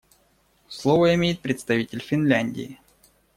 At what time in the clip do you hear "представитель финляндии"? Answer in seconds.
1.41-2.79